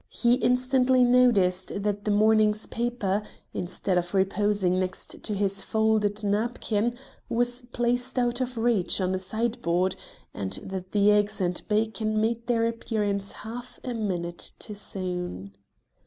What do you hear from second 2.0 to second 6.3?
the morning paper, instead of reposing next to his folded